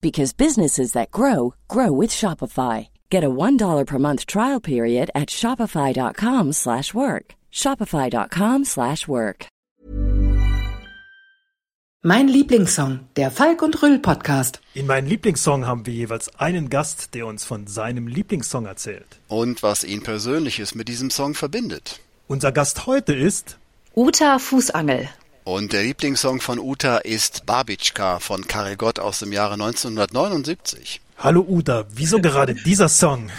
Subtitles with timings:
[0.00, 2.88] because businesses that grow grow with Shopify.
[3.10, 7.34] Get a $1 per month trial period at shopify.com/work.
[7.52, 9.46] shopify.com/work.
[12.02, 14.62] Mein Lieblingssong, der Falk und Rüll Podcast.
[14.72, 19.18] In meinem Lieblingssong haben wir jeweils einen Gast, der uns von seinem Lieblingssong erzählt.
[19.28, 22.00] Und was ihn persönliches mit diesem Song verbindet.
[22.26, 23.58] Unser Gast heute ist
[23.94, 25.10] Uta Fußangel.
[25.44, 31.00] Und der Lieblingssong von Uta ist Babitschka von Karel Gott aus dem Jahre 1979.
[31.22, 33.30] Hallo Uta, wieso gerade dieser Song?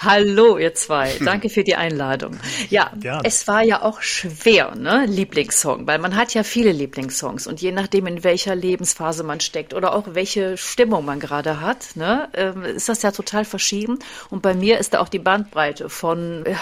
[0.00, 2.38] Hallo ihr zwei, danke für die Einladung.
[2.68, 3.22] Ja, Gerne.
[3.24, 7.70] es war ja auch schwer, ne, Lieblingssong, weil man hat ja viele Lieblingssongs und je
[7.70, 12.64] nachdem in welcher Lebensphase man steckt oder auch welche Stimmung man gerade hat, ne, ähm,
[12.64, 14.00] ist das ja total verschieden.
[14.30, 16.54] Und bei mir ist da auch die Bandbreite von äh,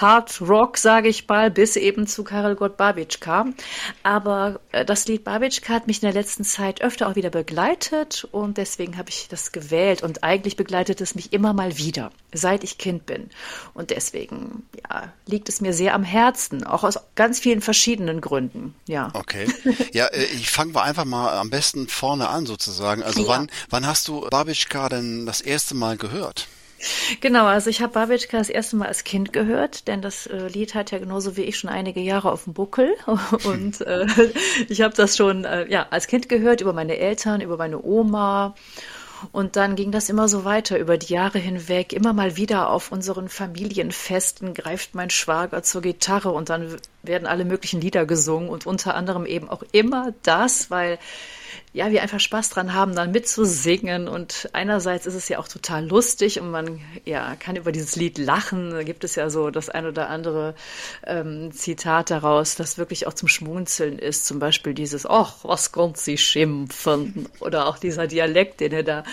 [0.00, 3.46] Hard Rock, sage ich mal, bis eben zu Karel Gott Babitschka.
[4.02, 8.28] Aber äh, das Lied Babitschka hat mich in der letzten Zeit öfter auch wieder begleitet
[8.30, 12.62] und deswegen habe ich das gewählt und eigentlich begleitet es mich immer mal wieder, seit
[12.62, 13.30] ich Kind bin.
[13.72, 18.74] Und deswegen, ja, liegt es mir sehr am Herzen, auch aus ganz vielen verschiedenen Gründen,
[18.86, 19.10] ja.
[19.14, 19.46] Okay.
[19.92, 23.02] Ja, äh, ich fangen wir einfach mal am besten vorne an sozusagen.
[23.02, 23.28] Also Ja.
[23.28, 26.48] wann, wann hast du Babitschka denn das erste Mal gehört?
[27.20, 30.74] Genau, also ich habe Babitschka das erste Mal als Kind gehört, denn das äh, Lied
[30.74, 32.94] hat ja genauso wie ich schon einige Jahre auf dem Buckel
[33.44, 34.06] und äh,
[34.68, 38.54] ich habe das schon äh, ja als Kind gehört über meine Eltern, über meine Oma
[39.32, 41.92] und dann ging das immer so weiter über die Jahre hinweg.
[41.92, 47.44] Immer mal wieder auf unseren Familienfesten greift mein Schwager zur Gitarre und dann werden alle
[47.44, 50.98] möglichen Lieder gesungen und unter anderem eben auch immer das, weil
[51.76, 54.08] ja, wir einfach Spaß dran haben, dann mitzusingen.
[54.08, 58.16] Und einerseits ist es ja auch total lustig und man ja, kann über dieses Lied
[58.16, 58.70] lachen.
[58.70, 60.54] Da gibt es ja so das ein oder andere
[61.06, 64.24] ähm, Zitat daraus, das wirklich auch zum Schmunzeln ist.
[64.24, 67.28] Zum Beispiel dieses, ach, was kommt sie schimpfen?
[67.40, 69.04] Oder auch dieser Dialekt, den er da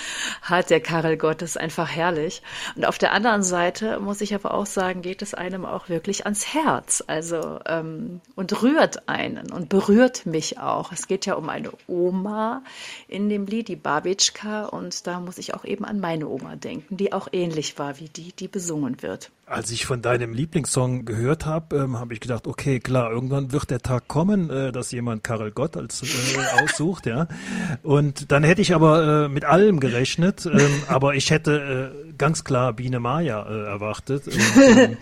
[0.41, 2.41] hat, der Karel Gott, ist einfach herrlich.
[2.77, 6.23] Und auf der anderen Seite muss ich aber auch sagen, geht es einem auch wirklich
[6.23, 7.03] ans Herz.
[7.07, 7.82] Also, ähm,
[8.35, 10.91] und rührt einen und berührt mich auch.
[10.91, 12.63] Es geht ja um eine Oma
[13.07, 14.65] in dem Lied, die Babitschka.
[14.65, 18.09] Und da muss ich auch eben an meine Oma denken, die auch ähnlich war wie
[18.09, 19.31] die, die besungen wird.
[19.45, 23.69] Als ich von deinem Lieblingssong gehört habe, ähm, habe ich gedacht, okay, klar, irgendwann wird
[23.71, 27.27] der Tag kommen, äh, dass jemand Karel Gott als äh, aussucht, ja.
[27.83, 32.43] Und dann hätte ich aber äh, mit allem gerechnet, ähm, aber ich hätte äh, ganz
[32.43, 34.27] klar Biene Maya äh, erwartet.
[34.27, 34.97] Und, ähm,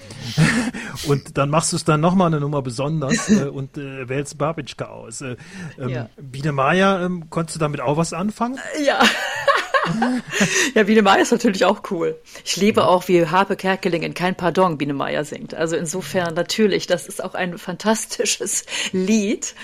[1.07, 4.85] und dann machst du es dann nochmal eine Nummer besonders äh, und äh, wählst Babitschka
[4.85, 5.21] aus.
[5.21, 5.35] Äh,
[5.79, 6.09] ähm, Ja.
[6.17, 8.59] Biene Maya, ähm, konntest du damit auch was anfangen?
[8.85, 9.01] Ja.
[10.75, 12.19] ja, Biene Meier ist natürlich auch cool.
[12.45, 15.53] Ich liebe auch, wie Harpe Kerkeling in Kein Pardon Biene Meier singt.
[15.53, 19.55] Also insofern natürlich, das ist auch ein fantastisches Lied.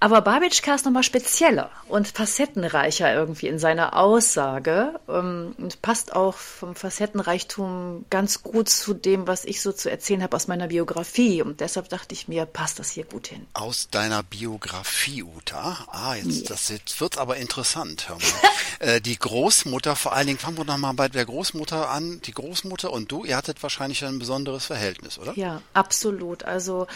[0.00, 6.34] Aber Babitschka ist nochmal spezieller und facettenreicher irgendwie in seiner Aussage ähm, und passt auch
[6.34, 11.42] vom Facettenreichtum ganz gut zu dem, was ich so zu erzählen habe aus meiner Biografie.
[11.42, 13.44] Und deshalb dachte ich mir, passt das hier gut hin.
[13.54, 15.78] Aus deiner Biografie, Uta.
[15.90, 18.08] Ah, jetzt, das jetzt wird aber interessant.
[18.08, 18.48] Hör mal.
[18.78, 22.20] äh, die Großmutter, vor allen Dingen, fangen wir noch mal bei der Großmutter an.
[22.24, 25.32] Die Großmutter und du, ihr hattet wahrscheinlich ein besonderes Verhältnis, oder?
[25.34, 26.44] Ja, absolut.
[26.44, 26.86] Also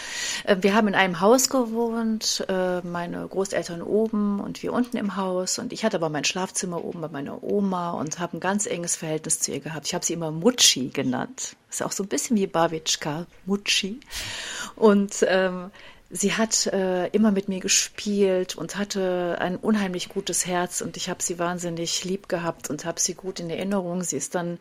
[0.45, 5.17] äh, wir haben in einem Haus gewohnt, äh, meine Großeltern oben und wir unten im
[5.17, 5.59] Haus.
[5.59, 8.95] Und ich hatte aber mein Schlafzimmer oben bei meiner Oma und habe ein ganz enges
[8.95, 9.87] Verhältnis zu ihr gehabt.
[9.87, 11.57] Ich habe sie immer Mutschi genannt.
[11.71, 13.99] Ist auch so ein bisschen wie Babitschka, Mutschi.
[14.77, 15.71] Und ähm,
[16.11, 21.09] sie hat äh, immer mit mir gespielt und hatte ein unheimlich gutes Herz und ich
[21.09, 24.05] habe sie wahnsinnig lieb gehabt und habe sie gut in Erinnerung.
[24.05, 24.59] Sie ist dann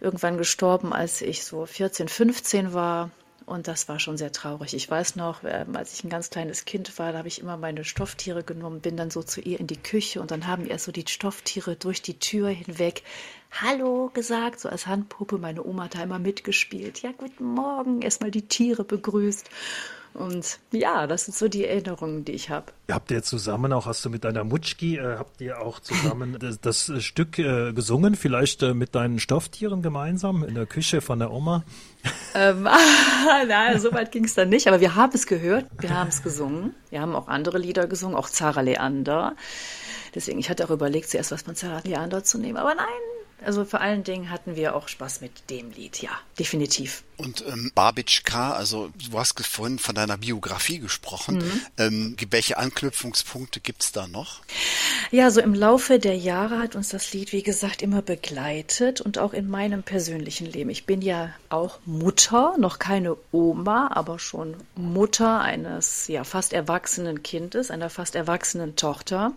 [0.00, 3.10] irgendwann gestorben, als ich so 14, 15 war.
[3.52, 4.72] Und das war schon sehr traurig.
[4.72, 7.58] Ich weiß noch, ähm, als ich ein ganz kleines Kind war, da habe ich immer
[7.58, 10.86] meine Stofftiere genommen, bin dann so zu ihr in die Küche und dann haben erst
[10.86, 13.02] so die Stofftiere durch die Tür hinweg
[13.60, 15.38] Hallo gesagt, so als Handpuppe.
[15.38, 17.02] Meine Oma hat da immer mitgespielt.
[17.02, 19.50] Ja, guten Morgen, erstmal die Tiere begrüßt.
[20.14, 22.66] Und ja, das sind so die Erinnerungen, die ich habe.
[22.90, 26.60] Habt ihr zusammen auch, hast du mit deiner Mutschki, äh, habt ihr auch zusammen das,
[26.60, 31.30] das Stück äh, gesungen, vielleicht äh, mit deinen Stofftieren gemeinsam in der Küche von der
[31.30, 31.64] Oma?
[32.34, 32.62] Ähm,
[33.46, 36.22] na, so weit ging es dann nicht, aber wir haben es gehört, wir haben es
[36.22, 36.74] gesungen.
[36.88, 39.36] Wir haben auch andere Lieder gesungen, auch Zara Leander.
[40.14, 42.86] Deswegen, ich hatte auch überlegt, zuerst was von Zara Leander zu nehmen, aber nein,
[43.44, 47.04] also vor allen Dingen hatten wir auch Spaß mit dem Lied, ja, definitiv.
[47.16, 51.36] Und ähm, Babic K., also du hast vorhin von deiner Biografie gesprochen.
[51.36, 51.60] Mhm.
[51.78, 54.40] Ähm, welche Anknüpfungspunkte gibt's da noch?
[55.10, 59.18] Ja, so im Laufe der Jahre hat uns das Lied, wie gesagt, immer begleitet und
[59.18, 60.70] auch in meinem persönlichen Leben.
[60.70, 67.22] Ich bin ja auch Mutter, noch keine Oma, aber schon Mutter eines ja fast erwachsenen
[67.22, 69.32] Kindes, einer fast erwachsenen Tochter.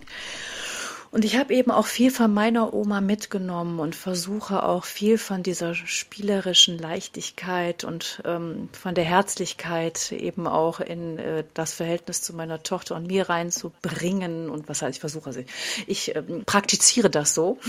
[1.16, 5.44] Und ich habe eben auch viel von meiner Oma mitgenommen und versuche auch viel von
[5.44, 12.36] dieser spielerischen Leichtigkeit und ähm, von der Herzlichkeit eben auch in äh, das Verhältnis zu
[12.36, 14.50] meiner Tochter und mir reinzubringen.
[14.50, 15.40] Und was heißt, ich versuche, also
[15.88, 17.60] ich ähm, praktiziere das so.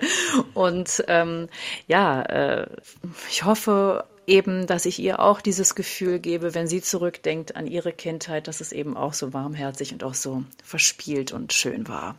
[0.54, 1.50] und ähm,
[1.86, 2.66] ja, äh,
[3.28, 7.92] ich hoffe eben, dass ich ihr auch dieses Gefühl gebe, wenn sie zurückdenkt an ihre
[7.92, 12.16] Kindheit, dass es eben auch so warmherzig und auch so verspielt und schön war.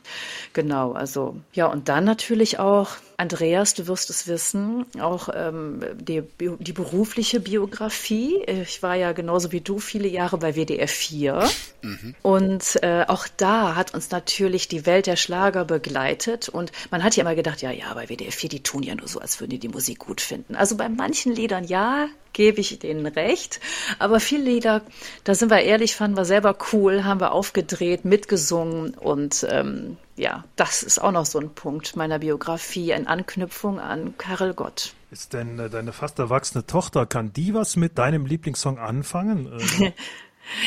[0.54, 6.24] Genau, also ja, und dann natürlich auch, Andreas, du wirst es wissen, auch ähm, die,
[6.40, 8.44] die berufliche Biografie.
[8.46, 11.50] Ich war ja genauso wie du viele Jahre bei WDR 4
[11.82, 12.16] mhm.
[12.22, 17.16] und äh, auch da hat uns natürlich die Welt der Schlager begleitet und man hat
[17.16, 19.52] ja immer gedacht, ja, ja, bei WDR 4, die tun ja nur so, als würden
[19.52, 20.56] die die Musik gut finden.
[20.56, 21.95] Also bei manchen Liedern ja,
[22.34, 23.60] gebe ich denen recht.
[23.98, 24.82] Aber viele Lieder,
[25.24, 30.44] da sind wir ehrlich, fanden wir selber cool, haben wir aufgedreht, mitgesungen und ähm, ja,
[30.56, 34.94] das ist auch noch so ein Punkt meiner Biografie, eine Anknüpfung an Karel Gott.
[35.12, 39.52] Ist denn äh, deine fast erwachsene Tochter, kann die was mit deinem Lieblingssong anfangen?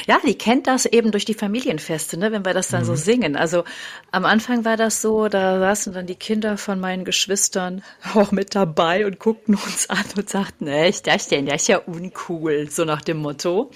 [0.06, 2.86] Ja, die kennt das eben durch die Familienfeste, ne, wenn wir das dann mhm.
[2.86, 3.36] so singen.
[3.36, 3.64] Also
[4.10, 7.82] am Anfang war das so, da saßen dann die Kinder von meinen Geschwistern
[8.14, 11.78] auch mit dabei und guckten uns an und sagten, ist das denn, das ist ja
[11.78, 13.70] uncool, so nach dem Motto.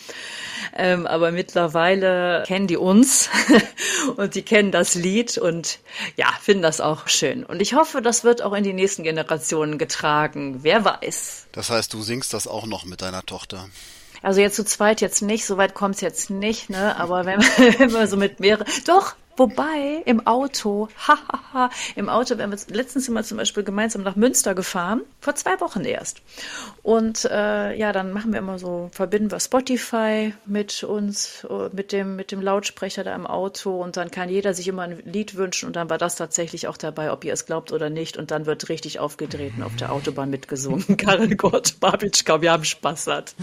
[0.74, 3.28] Ähm, aber mittlerweile kennen die uns
[4.16, 5.78] und die kennen das Lied und
[6.16, 7.44] ja, finden das auch schön.
[7.44, 10.60] Und ich hoffe, das wird auch in die nächsten Generationen getragen.
[10.62, 11.46] Wer weiß.
[11.52, 13.68] Das heißt, du singst das auch noch mit deiner Tochter?
[14.22, 16.96] Also jetzt zu zweit jetzt nicht, so weit kommt's jetzt nicht, ne?
[16.96, 17.40] Aber wenn,
[17.78, 23.08] wenn wir so mit mehreren, doch, Wobei im Auto, hahaha, im Auto, wir haben letztens
[23.08, 26.20] immer zum Beispiel gemeinsam nach Münster gefahren, vor zwei Wochen erst.
[26.82, 31.92] Und äh, ja, dann machen wir immer so, verbinden wir Spotify mit uns, äh, mit
[31.92, 35.36] dem, mit dem Lautsprecher da im Auto und dann kann jeder sich immer ein Lied
[35.36, 38.16] wünschen und dann war das tatsächlich auch dabei, ob ihr es glaubt oder nicht.
[38.16, 40.96] Und dann wird richtig aufgedreht und auf der Autobahn mitgesungen.
[40.96, 43.34] Karel Gott, Babitschka, wir haben Spaß hat.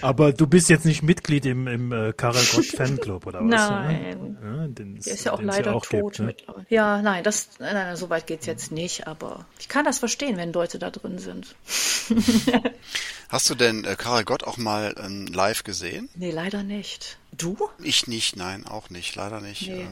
[0.00, 3.48] Aber du bist jetzt nicht Mitglied im, im äh, Karel Gott Fanclub, oder was?
[3.48, 4.38] Nein.
[4.42, 6.66] Ja, den, ist ja auch leider ja auch tot gibt, ne?
[6.68, 10.36] Ja, nein, das, nein, nein, so weit geht's jetzt nicht, aber ich kann das verstehen,
[10.36, 11.54] wenn Leute da drin sind.
[13.28, 16.08] Hast du denn äh, Karel Gott auch mal ähm, live gesehen?
[16.14, 17.18] Nee, leider nicht.
[17.34, 17.56] Du?
[17.82, 19.66] Ich nicht, nein, auch nicht, leider nicht.
[19.66, 19.86] Nee, äh,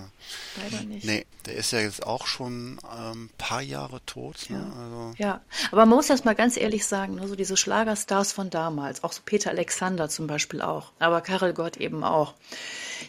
[0.62, 1.06] leider nicht.
[1.06, 4.50] Nee, der ist ja jetzt auch schon ein ähm, paar Jahre tot.
[4.50, 4.58] Ne?
[4.58, 4.82] Ja.
[4.82, 5.14] Also.
[5.16, 5.40] ja,
[5.72, 9.12] aber man muss das mal ganz ehrlich sagen, ne, so diese Schlagerstars von damals, auch
[9.12, 12.34] so Peter Alexander zum Beispiel auch, aber Karel Gott eben auch.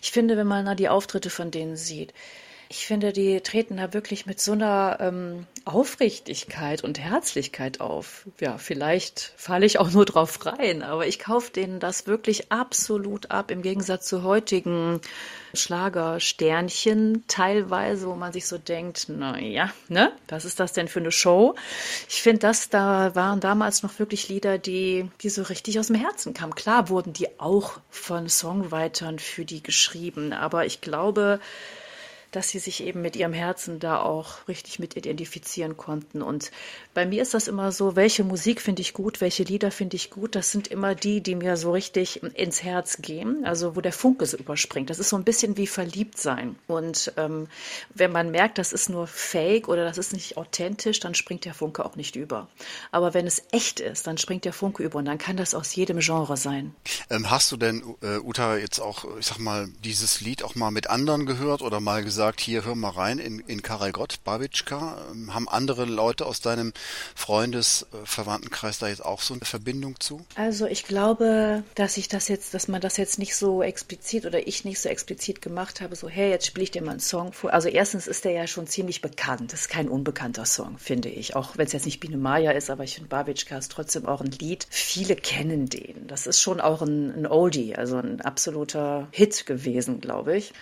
[0.01, 2.13] Ich finde, wenn man da die Auftritte von denen sieht,
[2.71, 8.25] ich finde, die treten da wirklich mit so einer ähm, Aufrichtigkeit und Herzlichkeit auf.
[8.39, 13.29] Ja, vielleicht falle ich auch nur drauf rein, aber ich kaufe denen das wirklich absolut
[13.29, 15.01] ab, im Gegensatz zu heutigen
[15.53, 21.01] Schlagersternchen teilweise, wo man sich so denkt, na ja, ne, was ist das denn für
[21.01, 21.55] eine Show?
[22.07, 25.97] Ich finde, das da waren damals noch wirklich Lieder, die, die so richtig aus dem
[25.97, 26.55] Herzen kamen.
[26.55, 31.41] Klar wurden die auch von Songwritern für die geschrieben, aber ich glaube,
[32.31, 36.21] dass sie sich eben mit ihrem Herzen da auch richtig mit identifizieren konnten.
[36.21, 36.51] Und
[36.93, 40.09] bei mir ist das immer so, welche Musik finde ich gut, welche Lieder finde ich
[40.09, 43.91] gut, das sind immer die, die mir so richtig ins Herz gehen, also wo der
[43.91, 44.89] Funke so überspringt.
[44.89, 46.55] Das ist so ein bisschen wie verliebt sein.
[46.67, 47.47] Und ähm,
[47.93, 51.53] wenn man merkt, das ist nur Fake oder das ist nicht authentisch, dann springt der
[51.53, 52.47] Funke auch nicht über.
[52.91, 55.75] Aber wenn es echt ist, dann springt der Funke über und dann kann das aus
[55.75, 56.73] jedem Genre sein.
[57.09, 60.71] Ähm, hast du denn, äh, Uta, jetzt auch, ich sag mal, dieses Lied auch mal
[60.71, 64.19] mit anderen gehört oder mal gesagt, gesagt, hier hör mal rein in, in Karel Gott,
[64.23, 64.95] Babitschka.
[65.11, 66.71] Ähm, haben andere Leute aus deinem
[67.15, 68.23] Freundes-, äh,
[68.79, 70.23] da jetzt auch so eine Verbindung zu?
[70.35, 74.47] Also ich glaube, dass ich das jetzt, dass man das jetzt nicht so explizit oder
[74.47, 77.33] ich nicht so explizit gemacht habe, so hey, jetzt spiele ich dir mal einen Song
[77.33, 77.53] vor.
[77.53, 79.51] Also erstens ist der ja schon ziemlich bekannt.
[79.51, 81.35] Das ist kein unbekannter Song, finde ich.
[81.35, 84.21] Auch wenn es jetzt nicht Biene Maya ist, aber ich finde Babitschka ist trotzdem auch
[84.21, 84.67] ein Lied.
[84.69, 86.05] Viele kennen den.
[86.05, 90.53] Das ist schon auch ein, ein Oldie, also ein absoluter Hit gewesen, glaube ich.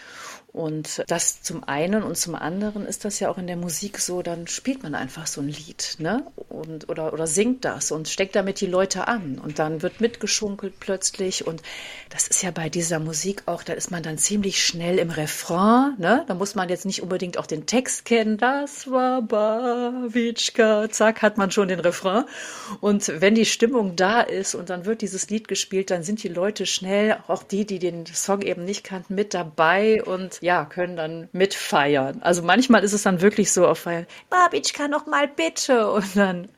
[0.51, 4.23] Und das zum einen und zum anderen ist das ja auch in der Musik so,
[4.23, 6.25] dann spielt man einfach so ein Lied, ne?
[6.49, 9.37] Und, oder, oder singt das und steckt damit die Leute an.
[9.37, 11.45] Und dann wird mitgeschunkelt plötzlich.
[11.45, 11.61] Und
[12.09, 15.93] das ist ja bei dieser Musik auch, da ist man dann ziemlich schnell im Refrain,
[15.99, 16.25] ne?
[16.27, 21.37] Da muss man jetzt nicht unbedingt auch den Text kennen, das war Bawitschka, zack, hat
[21.37, 22.25] man schon den Refrain.
[22.81, 26.27] Und wenn die Stimmung da ist und dann wird dieses Lied gespielt, dann sind die
[26.27, 30.03] Leute schnell, auch die, die den Song eben nicht kannten, mit dabei.
[30.03, 32.21] Und ja, können dann mitfeiern.
[32.21, 36.49] Also manchmal ist es dann wirklich so auf Feiern, Babitschka noch mal bitte und dann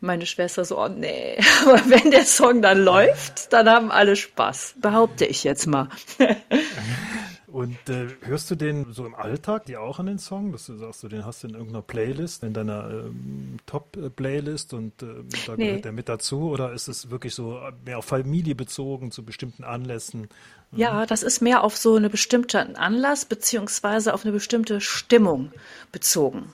[0.00, 1.38] meine Schwester so, oh nee.
[1.66, 4.74] Aber wenn der Song dann läuft, dann haben alle Spaß.
[4.80, 5.88] Behaupte ich jetzt mal.
[7.50, 10.52] Und äh, hörst du den so im Alltag, die auch an den Song?
[10.52, 15.02] Dass du sagst, du den hast du in irgendeiner Playlist, in deiner ähm, Top-Playlist und
[15.02, 15.06] äh,
[15.46, 15.66] da nee.
[15.66, 16.50] gehört der mit dazu?
[16.50, 20.28] Oder ist es wirklich so mehr auf Familie bezogen, zu bestimmten Anlässen?
[20.72, 25.50] Ja, das ist mehr auf so eine bestimmte Anlass beziehungsweise auf eine bestimmte Stimmung
[25.90, 26.52] bezogen.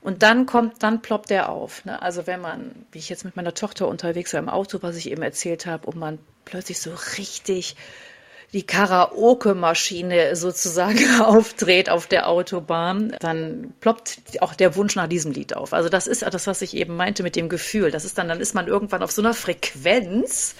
[0.00, 1.84] Und dann kommt, dann ploppt der auf.
[1.84, 2.00] Ne?
[2.00, 5.10] Also wenn man, wie ich jetzt mit meiner Tochter unterwegs war im Auto, was ich
[5.10, 7.76] eben erzählt habe, und man plötzlich so richtig
[8.52, 15.56] die Karaoke-Maschine sozusagen aufdreht auf der Autobahn, dann ploppt auch der Wunsch nach diesem Lied
[15.56, 15.72] auf.
[15.72, 17.90] Also das ist das, was ich eben meinte mit dem Gefühl.
[17.90, 20.54] Das ist dann, dann ist man irgendwann auf so einer Frequenz,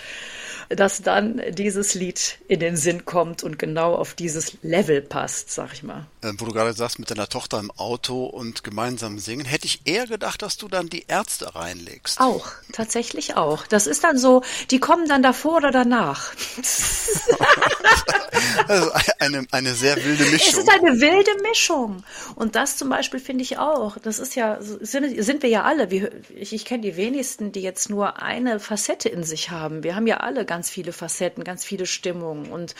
[0.76, 5.72] dass dann dieses Lied in den Sinn kommt und genau auf dieses Level passt, sag
[5.72, 6.06] ich mal.
[6.22, 9.82] Äh, wo du gerade sagst, mit deiner Tochter im Auto und gemeinsam singen, hätte ich
[9.84, 12.20] eher gedacht, dass du dann die Ärzte reinlegst.
[12.20, 13.66] Auch, tatsächlich auch.
[13.66, 16.32] Das ist dann so, die kommen dann davor oder danach.
[18.68, 20.48] also eine, eine sehr wilde Mischung.
[20.48, 22.04] Es ist eine wilde Mischung.
[22.34, 23.98] Und das zum Beispiel finde ich auch.
[23.98, 25.88] Das ist ja, sind, sind wir ja alle.
[26.34, 29.82] ich ich kenne die wenigsten, die jetzt nur eine Facette in sich haben.
[29.82, 32.74] Wir haben ja alle ganz viele Facetten, ganz viele Stimmungen und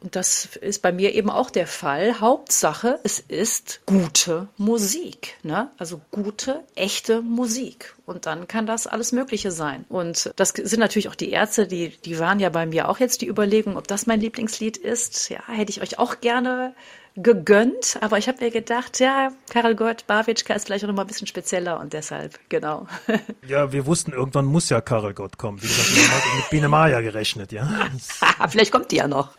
[0.00, 2.20] und das ist bei mir eben auch der Fall.
[2.20, 5.36] Hauptsache, es ist gute Musik.
[5.42, 5.70] Ne?
[5.78, 7.94] Also gute, echte Musik.
[8.04, 9.84] Und dann kann das alles Mögliche sein.
[9.88, 13.22] Und das sind natürlich auch die Ärzte, die, die waren ja bei mir auch jetzt
[13.22, 15.30] die Überlegung, ob das mein Lieblingslied ist.
[15.30, 16.74] Ja, hätte ich euch auch gerne
[17.16, 21.02] gegönnt, aber ich habe mir gedacht, ja, Karel Gott, Bawitschka ist vielleicht auch noch mal
[21.02, 22.86] ein bisschen spezieller und deshalb, genau.
[23.46, 25.62] Ja, wir wussten, irgendwann muss ja Karel Gott kommen.
[25.62, 27.68] Wie gesagt, wir haben mit Biene Maya gerechnet, ja.
[28.48, 29.30] vielleicht kommt die ja noch.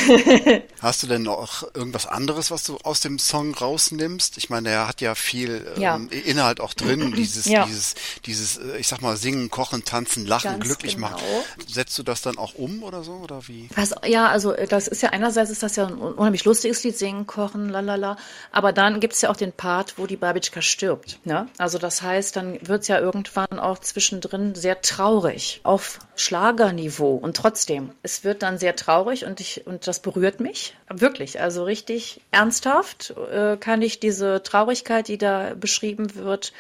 [0.82, 4.38] Hast du denn noch irgendwas anderes, was du aus dem Song rausnimmst?
[4.38, 5.96] Ich meine, er hat ja viel ja.
[5.96, 7.66] Ähm, Inhalt auch drin, dieses, ja.
[7.66, 11.10] dieses, dieses, äh, ich sag mal, singen, kochen, tanzen, lachen, Ganz glücklich genau.
[11.10, 11.24] machen.
[11.68, 13.70] Setzt du das dann auch um oder so, oder wie?
[13.76, 17.28] Was, ja, also das ist ja einerseits ist das ja ein unheimlich lustiges Lied, singen,
[17.28, 18.18] kochen, lalala.
[18.52, 21.20] Aber dann gibt es ja auch den Part, wo die Babitschka stirbt.
[21.24, 21.48] Ne?
[21.58, 27.16] Also das heißt, dann wird es ja irgendwann auch zwischendrin sehr traurig, auf Schlagerniveau.
[27.16, 31.40] Und trotzdem, es wird dann sehr traurig und ich und das berührt mich wirklich.
[31.40, 36.52] Also richtig ernsthaft äh, kann ich diese Traurigkeit, die da beschrieben wird,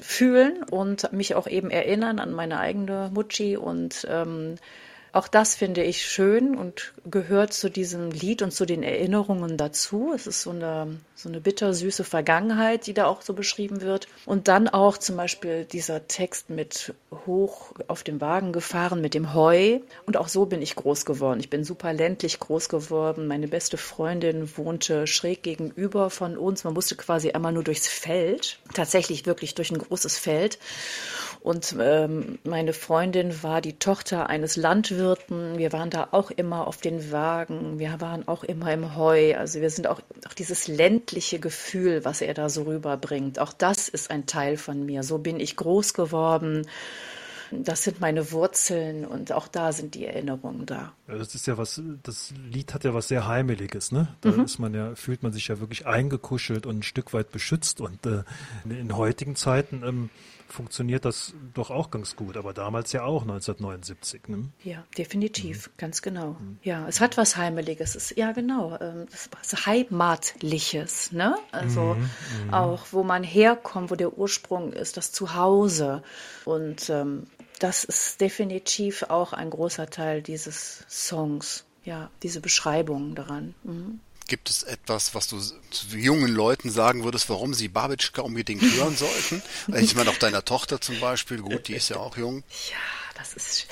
[0.00, 4.56] fühlen und mich auch eben erinnern an meine eigene Mutschi und ähm,
[5.12, 10.12] auch das finde ich schön und gehört zu diesem Lied und zu den Erinnerungen dazu.
[10.14, 14.08] Es ist so eine, so eine bittersüße Vergangenheit, die da auch so beschrieben wird.
[14.26, 16.94] Und dann auch zum Beispiel dieser Text mit
[17.26, 19.78] hoch auf dem Wagen gefahren mit dem Heu.
[20.04, 21.38] Und auch so bin ich groß geworden.
[21.38, 23.28] Ich bin super ländlich groß geworden.
[23.28, 26.64] Meine beste Freundin wohnte schräg gegenüber von uns.
[26.64, 28.58] Man musste quasi einmal nur durchs Feld.
[28.74, 30.58] Tatsächlich wirklich durch ein großes Feld.
[31.40, 35.58] Und ähm, meine Freundin war die Tochter eines Landwirten.
[35.58, 37.80] Wir waren da auch immer auf den Wagen.
[37.80, 39.36] Wir waren auch immer im Heu.
[39.36, 43.38] Also wir sind auch, auch dieses ländliche Gefühl, was er da so rüberbringt.
[43.38, 45.02] Auch das ist ein Teil von mir.
[45.02, 46.66] So bin ich groß geworden.
[47.50, 50.92] Das sind meine Wurzeln und auch da sind die Erinnerungen da.
[51.18, 54.08] Das ist ja was, das Lied hat ja was sehr Heimeliges, ne?
[54.20, 54.44] Da mhm.
[54.44, 58.04] ist man ja, fühlt man sich ja wirklich eingekuschelt und ein Stück weit beschützt und
[58.06, 58.22] äh,
[58.64, 60.10] in heutigen Zeiten ähm,
[60.52, 64.28] funktioniert das doch auch ganz gut, aber damals ja auch 1979.
[64.28, 64.50] Ne?
[64.62, 65.72] Ja, definitiv, mhm.
[65.78, 66.36] ganz genau.
[66.38, 66.58] Mhm.
[66.62, 67.96] Ja, es hat was Heimeliges.
[67.96, 71.36] Es, ja, genau, ähm, was Heimatliches, ne?
[71.50, 72.46] Also mhm.
[72.46, 72.54] mhm.
[72.54, 76.02] auch, wo man herkommt, wo der Ursprung ist, das Zuhause.
[76.44, 77.26] Und ähm,
[77.62, 81.64] das ist definitiv auch ein großer Teil dieses Songs.
[81.84, 83.54] Ja, diese Beschreibung daran.
[83.62, 84.00] Mhm.
[84.28, 88.96] Gibt es etwas, was du zu jungen Leuten sagen würdest, warum sie Babitschka unbedingt hören
[88.96, 89.42] sollten?
[89.76, 92.44] ich meine, auch deiner Tochter zum Beispiel, gut, die ist ja auch jung.
[92.70, 92.76] Ja,
[93.16, 93.66] das ist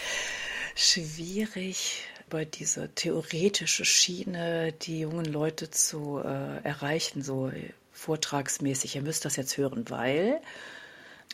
[0.75, 7.51] schwierig über diese theoretische Schiene die jungen Leute zu äh, erreichen, so
[7.93, 8.97] vortragsmäßig.
[8.97, 10.41] Ihr müsst das jetzt hören, weil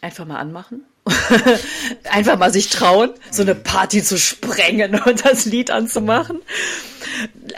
[0.01, 0.85] einfach mal anmachen.
[2.11, 6.41] einfach mal sich trauen, so eine Party zu sprengen und das Lied anzumachen.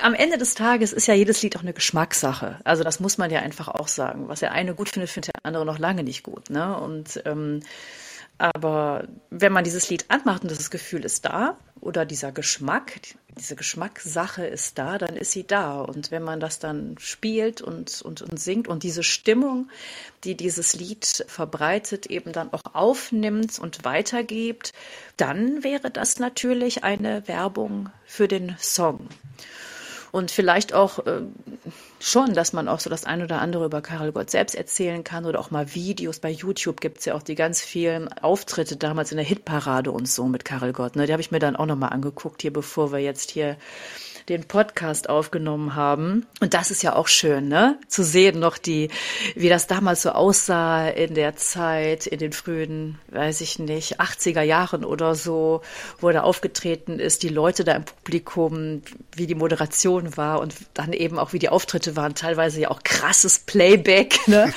[0.02, 2.58] Am Ende des Tages ist ja jedes Lied auch eine Geschmackssache.
[2.64, 4.28] Also das muss man ja einfach auch sagen.
[4.28, 6.50] Was der eine gut findet, findet der andere noch lange nicht gut.
[6.50, 6.78] Ne?
[6.78, 7.60] Und ähm,
[8.38, 13.00] aber wenn man dieses Lied anmacht und das Gefühl ist da oder dieser Geschmack,
[13.36, 15.80] diese Geschmackssache ist da, dann ist sie da.
[15.80, 19.68] Und wenn man das dann spielt und, und, und singt und diese Stimmung,
[20.24, 24.72] die dieses Lied verbreitet, eben dann auch aufnimmt und weitergibt,
[25.16, 29.08] dann wäre das natürlich eine Werbung für den Song
[30.12, 31.22] und vielleicht auch äh,
[32.00, 35.24] schon, dass man auch so das ein oder andere über Karel Gott selbst erzählen kann
[35.24, 36.20] oder auch mal Videos.
[36.20, 40.26] Bei YouTube gibt's ja auch die ganz vielen Auftritte damals in der Hitparade und so
[40.26, 40.96] mit Karel Gott.
[40.96, 41.06] Ne?
[41.06, 43.56] Die habe ich mir dann auch nochmal angeguckt, hier bevor wir jetzt hier
[44.28, 46.26] den Podcast aufgenommen haben.
[46.40, 47.78] Und das ist ja auch schön, ne?
[47.88, 48.90] Zu sehen noch die,
[49.34, 54.42] wie das damals so aussah in der Zeit, in den frühen, weiß ich nicht, 80er
[54.42, 55.62] Jahren oder so,
[56.00, 58.82] wo er aufgetreten ist, die Leute da im Publikum,
[59.14, 62.82] wie die Moderation war und dann eben auch wie die Auftritte waren, teilweise ja auch
[62.82, 64.52] krasses Playback, ne?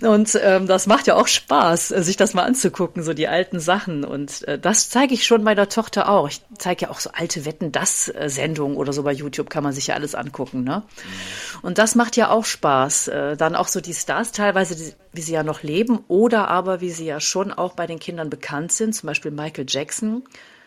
[0.00, 4.04] Und ähm, das macht ja auch Spaß, sich das mal anzugucken, so die alten Sachen.
[4.04, 6.28] Und äh, das zeige ich schon meiner Tochter auch.
[6.28, 9.64] Ich zeige ja auch so alte Wetten, das äh, Sendungen oder so bei YouTube kann
[9.64, 10.84] man sich ja alles angucken, ne?
[11.62, 13.08] Und das macht ja auch Spaß.
[13.08, 16.90] Äh, dann auch so die Stars teilweise, wie sie ja noch leben oder aber wie
[16.90, 20.22] sie ja schon auch bei den Kindern bekannt sind, zum Beispiel Michael Jackson.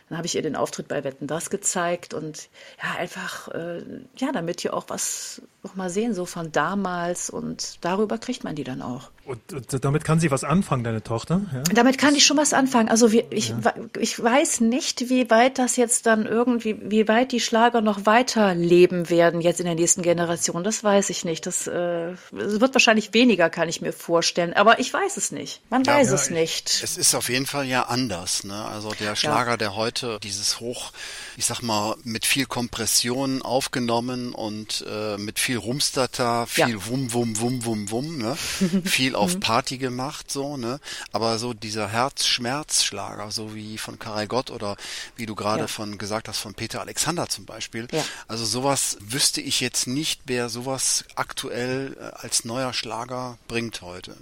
[0.09, 2.49] Dann habe ich ihr den Auftritt bei Wetten das gezeigt und
[2.83, 3.81] ja, einfach, äh,
[4.17, 8.55] ja, damit ihr auch was noch mal sehen, so von damals und darüber kriegt man
[8.55, 9.09] die dann auch.
[9.25, 11.41] Und, und damit kann sie was anfangen, deine Tochter?
[11.53, 11.63] Ja?
[11.73, 12.89] Damit kann ich schon was anfangen.
[12.89, 13.73] Also wie, ich, ja.
[13.97, 19.09] ich weiß nicht, wie weit das jetzt dann irgendwie, wie weit die Schlager noch weiterleben
[19.09, 20.65] werden jetzt in der nächsten Generation.
[20.65, 21.45] Das weiß ich nicht.
[21.45, 24.53] Das, äh, das wird wahrscheinlich weniger, kann ich mir vorstellen.
[24.53, 25.61] Aber ich weiß es nicht.
[25.69, 26.81] Man ja, weiß es nicht.
[26.83, 28.43] Es ist auf jeden Fall ja anders.
[28.43, 28.65] Ne?
[28.65, 30.91] Also der Schlager, der heute dieses Hoch,
[31.37, 37.39] ich sag mal, mit viel Kompression aufgenommen und äh, mit viel Rumstata, viel Wum, Wum,
[37.39, 38.35] Wum, Wum, Wum, ne?
[38.83, 39.39] viel viel auf mhm.
[39.39, 40.79] Party gemacht, so, ne?
[41.11, 44.75] Aber so dieser Herzschmerzschlager, so wie von Karel Gott oder
[45.15, 45.67] wie du gerade ja.
[45.67, 47.87] von gesagt hast, von Peter Alexander zum Beispiel.
[47.91, 48.03] Ja.
[48.27, 54.15] Also sowas wüsste ich jetzt nicht, wer sowas aktuell äh, als neuer Schlager bringt heute.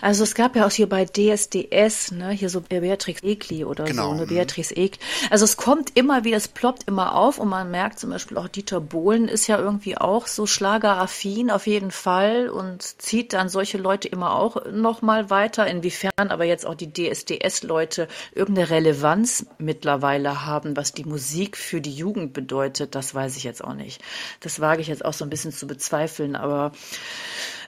[0.00, 4.10] Also es gab ja auch hier bei DSDS, ne, hier so Beatrix Egli oder genau.
[4.10, 4.98] so, eine Beatrix Egli.
[5.30, 8.48] Also es kommt immer wieder, es ploppt immer auf und man merkt zum Beispiel auch
[8.48, 13.78] Dieter Bohlen ist ja irgendwie auch so schlageraffin auf jeden Fall und zieht dann solche
[13.78, 20.44] Leute immer auch noch mal weiter, inwiefern aber jetzt auch die DSDS-Leute irgendeine Relevanz mittlerweile
[20.44, 24.02] haben, was die Musik für die Jugend bedeutet, das weiß ich jetzt auch nicht.
[24.40, 26.72] Das wage ich jetzt auch so ein bisschen zu bezweifeln, aber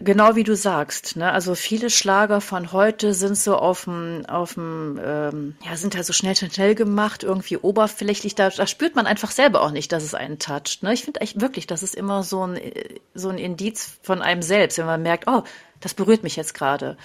[0.01, 1.33] genau wie du sagst, ne?
[1.33, 6.37] also viele Schlager von heute sind so auf dem, ähm, ja, sind halt so schnell,
[6.37, 10.39] schnell gemacht, irgendwie oberflächlich, da, da spürt man einfach selber auch nicht, dass es einen
[10.39, 10.83] toucht.
[10.83, 10.93] Ne?
[10.93, 12.61] Ich finde echt wirklich, das ist immer so ein,
[13.15, 15.43] so ein Indiz von einem selbst, wenn man merkt, oh,
[15.81, 16.97] das berührt mich jetzt gerade,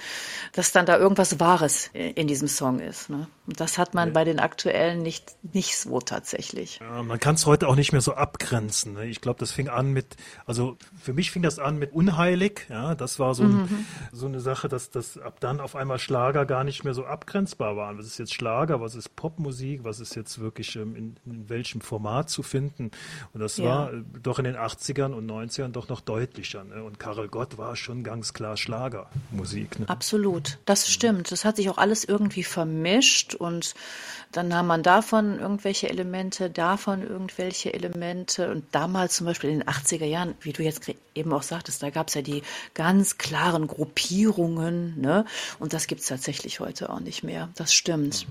[0.53, 3.09] dass dann da irgendwas Wahres in diesem Song ist.
[3.09, 3.27] Ne?
[3.45, 6.79] Das hat man bei den aktuellen nicht, nicht so tatsächlich.
[6.79, 8.93] Ja, man kann es heute auch nicht mehr so abgrenzen.
[8.93, 9.05] Ne?
[9.07, 12.65] Ich glaube, das fing an mit, also für mich fing das an mit Unheilig.
[12.69, 13.85] Ja, das war so, ein, mhm.
[14.13, 17.75] so eine Sache, dass das ab dann auf einmal Schlager gar nicht mehr so abgrenzbar
[17.75, 17.97] waren.
[17.97, 18.79] Was ist jetzt Schlager?
[18.79, 19.83] Was ist Popmusik?
[19.83, 22.91] Was ist jetzt wirklich ähm, in, in, welchem Format zu finden?
[23.33, 23.65] Und das ja.
[23.65, 26.63] war äh, doch in den 80ern und 90ern doch noch deutlicher.
[26.63, 26.81] Ne?
[26.81, 29.79] Und Karel Gott war schon ganz klar Schlagermusik.
[29.81, 29.89] Ne?
[29.89, 31.29] Absolut, das stimmt.
[31.33, 33.73] Das hat sich auch alles irgendwie vermischt und
[34.31, 38.49] dann nahm man davon irgendwelche Elemente, davon irgendwelche Elemente.
[38.49, 41.91] Und damals zum Beispiel in den 80er Jahren, wie du jetzt eben auch sagtest, da
[41.91, 42.41] gab es ja die
[42.73, 44.99] ganz klaren Gruppierungen.
[44.99, 45.25] Ne?
[45.59, 47.49] Und das gibt es tatsächlich heute auch nicht mehr.
[47.55, 48.25] Das stimmt.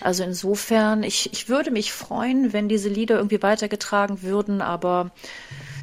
[0.00, 5.12] Also insofern, ich, ich würde mich freuen, wenn diese Lieder irgendwie weitergetragen würden, aber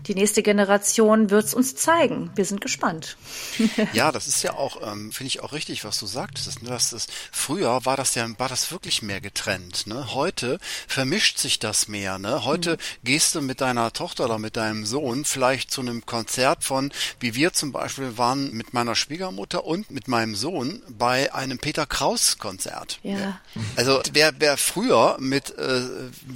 [0.08, 2.32] die nächste Generation wird es uns zeigen.
[2.36, 3.18] Wir sind gespannt.
[3.94, 6.64] ja, das ist ja auch, ähm, finde ich auch richtig, was du sagtest.
[6.64, 6.70] Ne?
[6.70, 9.88] Das ist, früher war das ja, war das wirklich mehr getrennt.
[9.88, 10.14] Ne?
[10.14, 12.18] Heute vermischt sich das mehr.
[12.18, 12.46] Ne?
[12.46, 12.78] Heute mhm.
[13.04, 17.36] gehst du mit deiner Tochter oder mit deinem Sohn vielleicht zu einem Konzert von, wie
[17.36, 22.38] wir zum Beispiel waren mit meiner Schwiegermutter und mit meinem Sohn bei einem Peter Kraus
[22.38, 23.00] Konzert.
[23.04, 23.40] Ja.
[23.76, 25.82] Also wer, wer früher mit äh,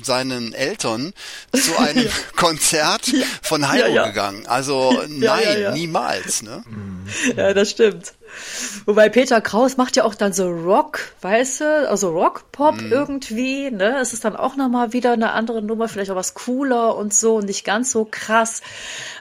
[0.02, 1.14] seinen Eltern
[1.54, 2.12] zu einem ja.
[2.36, 4.08] Konzert von von Heino ja, ja.
[4.08, 4.46] gegangen.
[4.48, 6.42] Also nein, niemals.
[6.42, 6.64] Ne?
[7.36, 8.14] Ja, das stimmt.
[8.86, 12.92] Wobei Peter Kraus macht ja auch dann so Rock, weißt du, also Rock-Pop mm.
[12.92, 13.98] irgendwie, ne?
[14.00, 17.36] Es ist dann auch nochmal wieder eine andere Nummer, vielleicht auch was cooler und so
[17.36, 18.62] und nicht ganz so krass.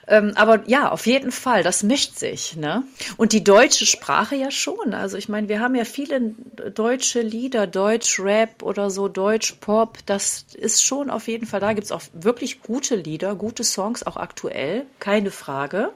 [0.06, 2.82] Ähm, aber ja, auf jeden Fall, das mischt sich, ne?
[3.16, 4.94] Und die deutsche Sprache ja schon.
[4.94, 10.84] Also ich meine, wir haben ja viele deutsche Lieder, Deutsch-Rap oder so, Deutsch-Pop, das ist
[10.84, 15.30] schon auf jeden Fall, da gibt's auch wirklich gute Lieder, gute Songs, auch aktuell, keine
[15.30, 15.90] Frage.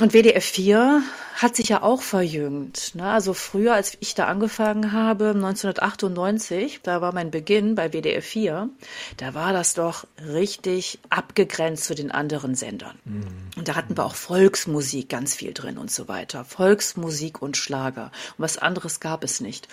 [0.00, 1.02] Und WDF 4
[1.34, 2.94] hat sich ja auch verjüngt.
[2.94, 3.04] Ne?
[3.04, 8.68] Also früher, als ich da angefangen habe, 1998, da war mein Beginn bei WDF 4,
[9.16, 12.98] da war das doch richtig abgegrenzt zu den anderen Sendern.
[13.04, 13.26] Mhm.
[13.56, 16.44] Und da hatten wir auch Volksmusik ganz viel drin und so weiter.
[16.44, 18.10] Volksmusik und Schlager.
[18.36, 19.68] Und was anderes gab es nicht.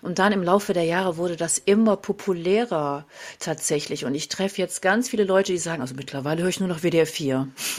[0.00, 3.04] Und dann im Laufe der Jahre wurde das immer populärer
[3.40, 4.04] tatsächlich.
[4.04, 6.82] Und ich treffe jetzt ganz viele Leute, die sagen, also mittlerweile höre ich nur noch
[6.82, 7.48] WDR 4.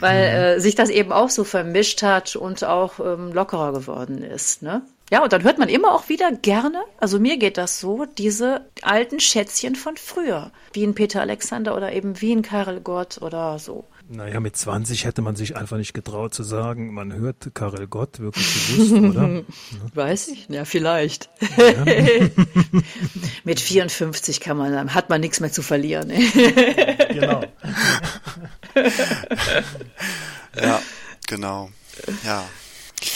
[0.00, 0.58] Weil mhm.
[0.58, 4.62] äh, sich das eben auch so vermischt hat und auch ähm, lockerer geworden ist.
[4.62, 4.82] Ne?
[5.10, 8.66] Ja, und dann hört man immer auch wieder gerne, also mir geht das so, diese
[8.82, 13.58] alten Schätzchen von früher, wie ein Peter Alexander oder eben wie ein Karel Gott oder
[13.58, 13.84] so.
[14.10, 18.20] Naja, mit 20 hätte man sich einfach nicht getraut zu sagen, man hört Karel Gott
[18.20, 19.44] wirklich bewusst, oder?
[19.94, 21.28] Weiß ich, ja, vielleicht.
[21.58, 21.84] Ja.
[23.44, 26.10] mit 54 kann man, hat man nichts mehr zu verlieren.
[27.10, 27.42] genau.
[30.62, 30.80] ja,
[31.26, 31.68] genau.
[32.24, 32.48] Ja.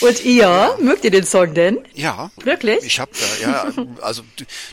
[0.00, 1.78] Und ihr, mögt ihr den Song denn?
[1.94, 2.30] Ja.
[2.42, 2.84] Wirklich?
[2.84, 4.22] Ich habe ja, ja, also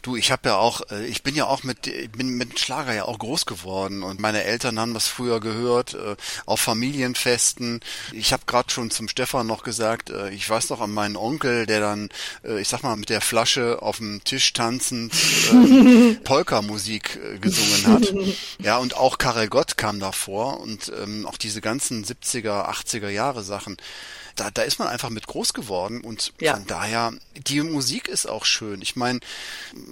[0.01, 2.93] du, ich habe ja auch, äh, ich bin ja auch mit, ich bin mit Schlager
[2.93, 7.79] ja auch groß geworden und meine Eltern haben das früher gehört, äh, auf Familienfesten.
[8.11, 11.65] Ich habe gerade schon zum Stefan noch gesagt, äh, ich weiß noch an meinen Onkel,
[11.65, 12.09] der dann,
[12.43, 15.13] ich sag mal, mit der Flasche auf dem Tisch tanzend
[16.23, 18.13] Polka-Musik gesungen hat.
[18.59, 23.43] Ja, und auch Karel Gott kam davor und ähm, auch diese ganzen 70er, 80er Jahre
[23.43, 23.77] Sachen
[24.39, 26.55] da, da ist man einfach mit groß geworden und ja.
[26.55, 27.13] von daher,
[27.47, 28.81] die Musik ist auch schön.
[28.81, 29.19] Ich meine,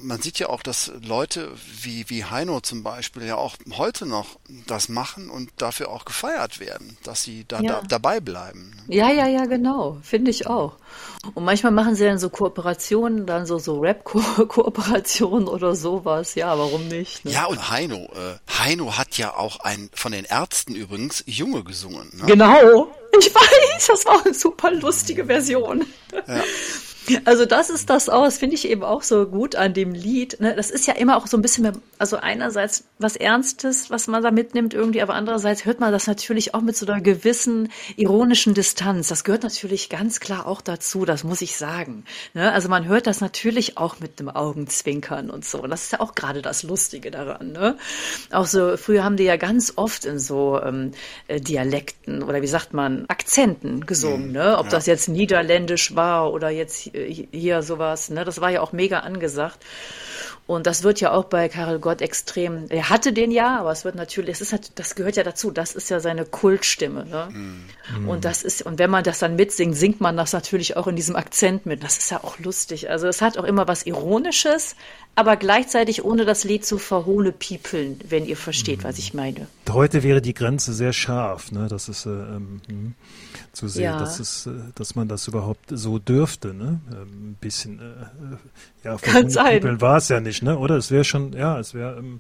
[0.02, 4.38] man sieht ja auch, dass Leute wie, wie Heino zum Beispiel ja auch heute noch
[4.66, 7.82] das machen und dafür auch gefeiert werden, dass sie da, ja.
[7.82, 8.74] da dabei bleiben.
[8.88, 9.98] Ja, ja, ja, genau.
[10.02, 10.74] Finde ich auch.
[11.34, 16.36] Und manchmal machen sie dann so Kooperationen, dann so, so Rap-Kooperationen oder sowas.
[16.36, 17.26] Ja, warum nicht?
[17.26, 17.32] Ne?
[17.32, 22.10] Ja, und Heino, äh, Heino hat ja auch ein, von den Ärzten übrigens, Junge gesungen.
[22.14, 22.26] Ne?
[22.26, 22.88] Genau.
[23.20, 25.86] Ich weiß, das war eine super lustige Version.
[26.28, 26.44] Ja.
[27.26, 30.40] Also das ist das auch, das finde ich eben auch so gut an dem Lied.
[30.40, 30.56] Ne?
[30.56, 34.32] Das ist ja immer auch so ein bisschen, also einerseits was Ernstes, was man da
[34.32, 39.08] mitnimmt irgendwie, aber andererseits hört man das natürlich auch mit so einer gewissen ironischen Distanz.
[39.08, 42.04] Das gehört natürlich ganz klar auch dazu, das muss ich sagen.
[42.34, 42.52] Ne?
[42.52, 45.62] Also man hört das natürlich auch mit einem Augenzwinkern und so.
[45.62, 47.52] Und das ist ja auch gerade das Lustige daran.
[47.52, 47.78] Ne?
[48.32, 50.92] Auch so, früher haben die ja ganz oft in so ähm,
[51.28, 54.28] äh, Dialekten oder wie sagt man, Akzenten gesungen.
[54.28, 54.34] Mhm.
[54.34, 54.58] Ne?
[54.58, 54.72] Ob ja.
[54.72, 56.88] das jetzt niederländisch war oder jetzt
[57.32, 58.10] hier sowas.
[58.10, 58.26] Ne?
[58.26, 59.64] Das war ja auch mega angesagt.
[60.48, 63.84] Und das wird ja auch bei Karel Gott extrem, er hatte den ja, aber es
[63.84, 67.06] wird natürlich, es ist halt, das gehört ja dazu, das ist ja seine Kultstimme.
[67.06, 67.28] Ne?
[67.34, 68.08] Mm.
[68.08, 70.96] Und das ist, und wenn man das dann mitsingt, singt man das natürlich auch in
[70.96, 71.84] diesem Akzent mit.
[71.84, 72.90] Das ist ja auch lustig.
[72.90, 74.78] Also es hat auch immer was Ironisches,
[75.16, 78.84] aber gleichzeitig ohne das Lied zu verhohle piepeln, wenn ihr versteht, mm.
[78.86, 79.48] was ich meine.
[79.70, 81.68] Heute wäre die Grenze sehr scharf, ne?
[81.70, 82.94] Das ist äh, ähm, hm,
[83.52, 84.00] zu sehen, ja.
[84.00, 86.80] dass, es, äh, dass man das überhaupt so dürfte, ne?
[86.92, 88.38] Ähm, ein bisschen, äh, äh
[88.84, 90.58] ja, verhohle war es ja nicht nicht, ne?
[90.58, 92.20] Oder es wäre schon, ja, es wäre, ähm,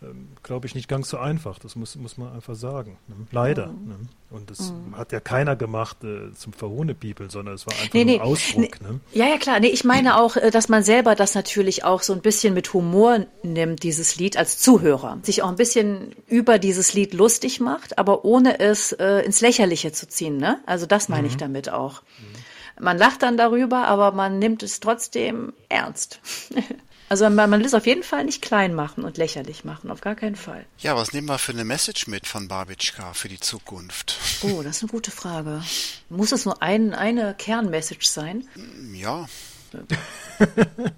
[0.00, 1.58] ähm, glaube ich, nicht ganz so einfach.
[1.58, 2.98] Das muss, muss man einfach sagen.
[3.08, 3.14] Ne?
[3.32, 3.68] Leider.
[3.68, 3.88] Mhm.
[3.88, 3.96] Ne?
[4.30, 4.96] Und das mhm.
[4.96, 8.80] hat ja keiner gemacht äh, zum Verhohne-People, sondern es war einfach nee, nee, Ausdruck.
[8.80, 9.00] Nee, ne?
[9.12, 9.58] Ja, ja, klar.
[9.58, 12.72] Nee, ich meine auch, äh, dass man selber das natürlich auch so ein bisschen mit
[12.74, 15.18] Humor nimmt, dieses Lied als Zuhörer.
[15.22, 19.90] Sich auch ein bisschen über dieses Lied lustig macht, aber ohne es äh, ins Lächerliche
[19.90, 20.36] zu ziehen.
[20.36, 20.60] Ne?
[20.66, 21.28] Also das meine mhm.
[21.28, 22.02] ich damit auch.
[22.02, 22.84] Mhm.
[22.84, 26.20] Man lacht dann darüber, aber man nimmt es trotzdem ernst.
[27.08, 30.00] Also man, man will es auf jeden Fall nicht klein machen und lächerlich machen, auf
[30.00, 30.66] gar keinen Fall.
[30.78, 34.16] Ja, was nehmen wir für eine Message mit von Babitschka für die Zukunft?
[34.42, 35.62] Oh, das ist eine gute Frage.
[36.10, 38.46] Muss es nur ein, eine Kernmessage sein?
[38.92, 39.26] Ja.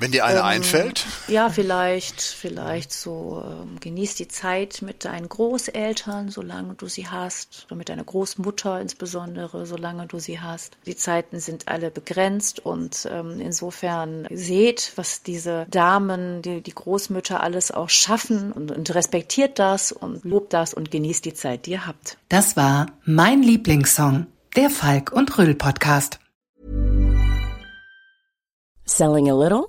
[0.00, 1.04] Wenn dir eine ähm, einfällt?
[1.28, 7.66] Ja, vielleicht, vielleicht so, ähm, genieß die Zeit mit deinen Großeltern, solange du sie hast,
[7.66, 10.78] oder mit deiner Großmutter insbesondere, solange du sie hast.
[10.86, 17.42] Die Zeiten sind alle begrenzt und ähm, insofern seht, was diese Damen, die, die Großmütter
[17.42, 21.72] alles auch schaffen und, und respektiert das und lobt das und genießt die Zeit, die
[21.72, 22.16] ihr habt.
[22.30, 26.18] Das war mein Lieblingssong, der Falk und Röll Podcast.
[28.86, 29.68] Selling a little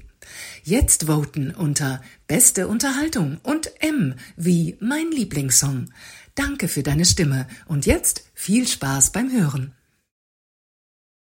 [0.64, 5.90] Jetzt voten unter Beste Unterhaltung und M wie mein Lieblingssong.
[6.38, 9.74] Danke für deine Stimme und jetzt viel Spaß beim Hören.